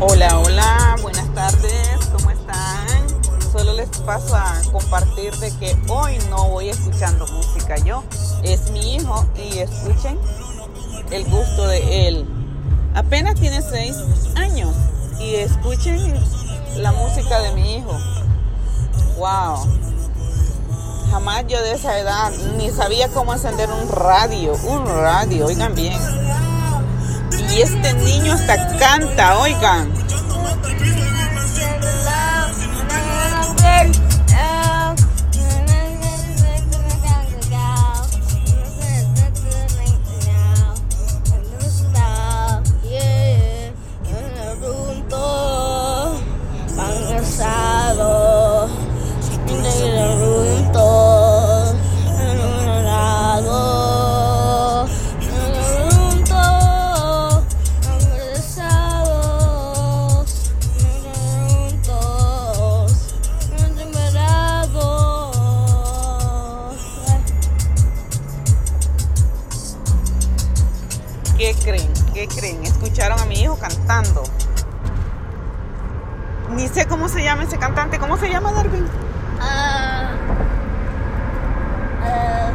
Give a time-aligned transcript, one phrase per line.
[0.00, 2.86] Hola, hola, buenas tardes, ¿cómo están?
[3.52, 8.02] Solo les paso a compartir de que hoy no voy escuchando música yo,
[8.42, 10.18] es mi hijo y escuchen
[11.12, 12.26] el gusto de él.
[12.94, 13.96] Apenas tiene seis
[14.34, 14.74] años
[15.20, 16.14] y escuchen
[16.76, 17.96] la música de mi hijo.
[19.16, 19.64] Wow.
[21.10, 26.00] Jamás yo de esa edad ni sabía cómo encender un radio, un radio, oigan bien.
[27.54, 29.92] Y este niño hasta canta, oigan.
[71.36, 71.92] ¿Qué creen?
[72.12, 72.62] ¿Qué creen?
[72.64, 74.22] Escucharon a mi hijo cantando.
[76.50, 77.98] Ni sé cómo se llama ese cantante.
[77.98, 78.86] ¿Cómo se llama, Darwin?
[79.40, 80.10] Ah,
[82.02, 82.50] ah,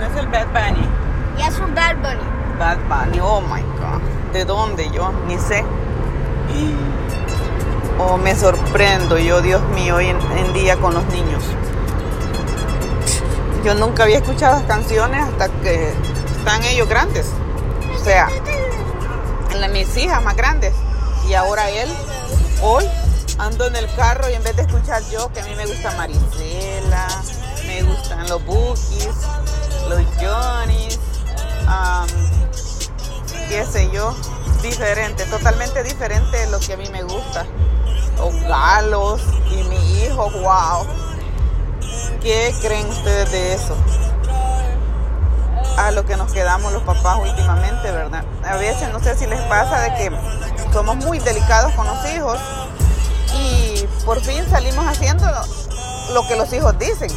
[0.00, 0.88] No es el Bad Bunny.
[1.38, 2.24] ya es un Bad Bunny.
[2.58, 4.00] Bad Bunny, oh my god.
[4.32, 5.12] ¿De dónde yo?
[5.28, 5.64] Ni sé.
[7.98, 11.44] Oh, me sorprendo yo, Dios mío, hoy en, en día con los niños.
[13.64, 15.94] Yo nunca había escuchado las canciones hasta que
[16.44, 17.26] están ellos grandes.
[17.98, 18.28] O sea,
[19.72, 20.74] mis hijas más grandes.
[21.26, 21.88] Y ahora él,
[22.60, 22.84] hoy
[23.38, 25.90] ando en el carro y en vez de escuchar yo, que a mí me gusta
[25.96, 27.08] Marisela,
[27.66, 29.08] me gustan los Bookies,
[29.88, 31.00] los Johnnies,
[31.66, 32.06] am,
[33.48, 34.14] qué sé yo,
[34.60, 37.46] diferente, totalmente diferente de lo que a mí me gusta.
[38.18, 40.86] Los galos y mi hijo, wow.
[42.20, 43.74] ¿Qué creen ustedes de eso?
[45.76, 48.24] A lo que nos quedamos los papás últimamente, ¿verdad?
[48.44, 50.10] A veces no sé si les pasa de que
[50.72, 52.38] somos muy delicados con los hijos
[53.36, 55.26] y por fin salimos haciendo
[56.12, 57.10] lo, que los hijos dicen.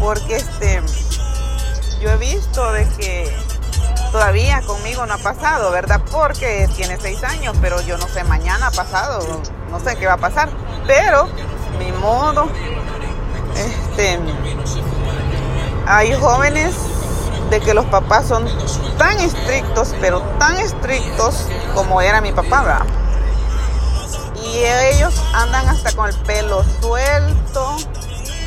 [0.00, 0.82] Porque este
[2.00, 3.36] yo he visto de que
[4.12, 6.00] todavía conmigo no ha pasado, ¿verdad?
[6.10, 9.20] Porque tiene seis años, pero yo no sé, mañana ha pasado,
[9.70, 10.48] no sé qué va a pasar.
[10.86, 11.28] Pero,
[11.78, 12.48] mi modo,
[13.56, 14.18] este,
[15.86, 16.74] hay jóvenes
[17.50, 18.46] de que los papás son
[18.98, 22.86] tan estrictos, pero tan estrictos como era mi papá, ¿verdad?
[24.44, 27.76] Y ellos andan hasta con el pelo suelto,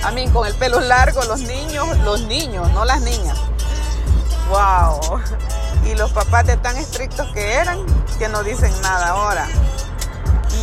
[0.04, 3.38] a mí con el pelo largo, los niños, los niños, no las niñas.
[4.50, 5.22] Wow.
[5.86, 7.86] Y los papás de tan estrictos que eran,
[8.20, 9.48] que no dicen nada ahora.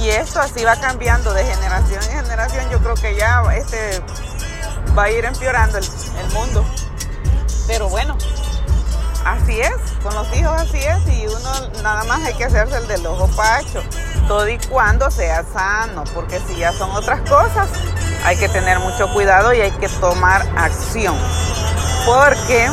[0.00, 2.70] Y esto así va cambiando de generación en generación.
[2.70, 4.02] Yo creo que ya este
[4.96, 6.64] va a ir empeorando el, el mundo.
[7.68, 8.16] Pero bueno,
[9.24, 11.06] así es, con los hijos así es.
[11.14, 13.82] Y uno nada más hay que hacerse el del ojo pacho.
[14.26, 16.02] Todo y cuando sea sano.
[16.14, 17.68] Porque si ya son otras cosas,
[18.24, 21.16] hay que tener mucho cuidado y hay que tomar acción.
[22.06, 22.68] Porque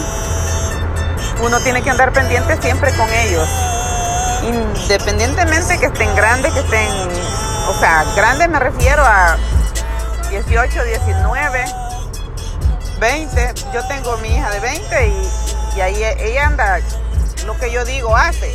[1.44, 3.47] uno tiene que andar pendiente siempre con ellos.
[4.44, 6.89] Independientemente que estén grandes, que estén,
[7.67, 9.38] o sea, grandes me refiero a
[10.29, 11.66] 18, 19,
[13.00, 13.53] 20.
[13.73, 15.07] Yo tengo mi hija de 20
[15.75, 16.79] y, ahí ella anda,
[17.45, 18.53] lo que yo digo hace.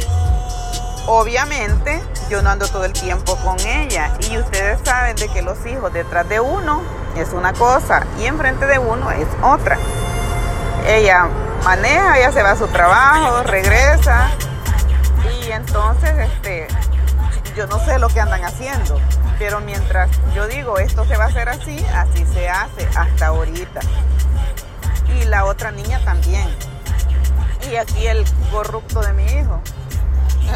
[1.07, 5.65] Obviamente yo no ando todo el tiempo con ella y ustedes saben de que los
[5.67, 6.83] hijos detrás de uno
[7.17, 9.79] es una cosa y enfrente de uno es otra.
[10.87, 11.29] Ella
[11.65, 14.31] maneja, ella se va a su trabajo, regresa
[15.43, 16.69] y entonces este
[17.57, 19.01] yo no sé lo que andan haciendo,
[19.39, 23.81] pero mientras yo digo esto se va a hacer así, así se hace hasta ahorita.
[25.19, 26.49] Y la otra niña también.
[27.71, 29.61] Y aquí el corrupto de mi hijo.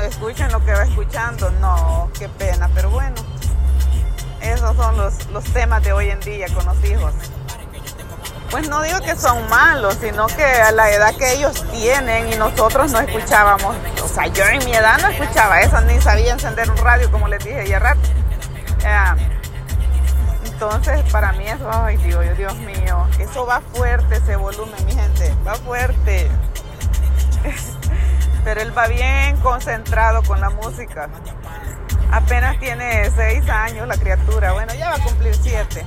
[0.03, 1.51] Escuchen lo que va escuchando.
[1.61, 3.17] No, qué pena, pero bueno.
[4.41, 7.13] Esos son los, los temas de hoy en día con los hijos.
[8.51, 12.37] Pues no digo que son malos, sino que a la edad que ellos tienen y
[12.37, 16.71] nosotros no escuchábamos, o sea, yo en mi edad no escuchaba eso, ni sabía encender
[16.71, 18.01] un radio, como les dije ya rato.
[20.65, 25.35] Entonces, para mí eso, ay Dios, Dios mío, eso va fuerte ese volumen, mi gente,
[25.47, 26.29] va fuerte.
[28.45, 31.09] Pero él va bien concentrado con la música.
[32.11, 35.85] Apenas tiene seis años la criatura, bueno, ya va a cumplir siete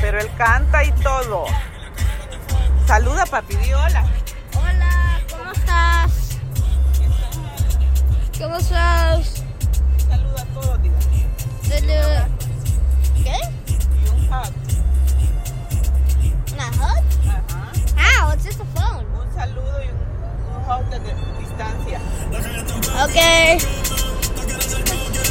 [0.00, 1.44] pero él canta y todo.
[2.86, 4.04] Saluda, papi, di hola.
[4.56, 6.38] Hola, ¿cómo estás?
[8.38, 9.44] ¿Cómo estás?
[10.08, 10.98] Saluda a todos, diga.
[11.62, 12.28] Saluda.
[13.30, 13.38] ¿Qué?
[13.68, 14.52] Y un hug.
[16.52, 17.04] Una hug?
[17.28, 17.62] Ajá.
[17.96, 18.32] How?
[18.34, 19.06] It's just a phone.
[19.06, 19.98] Un saludo y un,
[20.56, 22.00] un hug desde distancia.
[23.04, 23.18] Ok.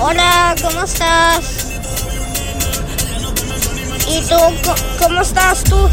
[0.01, 1.66] Hola, ¿cómo estás?
[4.07, 4.40] ¿Y tú?
[4.98, 5.90] ¿Cómo estás tú?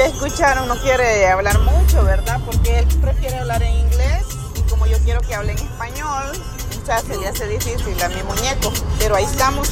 [0.00, 2.40] Ya escucharon, no quiere hablar mucho, ¿verdad?
[2.46, 4.24] Porque él prefiere hablar en inglés
[4.56, 8.22] y como yo quiero que hable en español, o se le hace difícil a mi
[8.22, 8.72] muñeco.
[8.98, 9.68] Pero ahí estamos.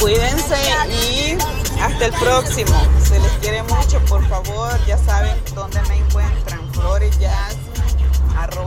[0.00, 0.56] Cuídense
[0.88, 1.36] y
[1.78, 2.74] hasta el próximo.
[3.06, 6.72] Se les quiere mucho, por favor, ya saben dónde me encuentran.
[6.72, 8.65] floresjazz.com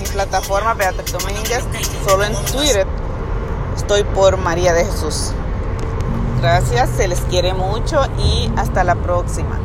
[0.00, 1.64] mis plataformas Beatriz Domínguez,
[2.06, 2.86] solo en Twitter
[3.76, 5.32] estoy por María de Jesús.
[6.40, 9.63] Gracias, se les quiere mucho y hasta la próxima.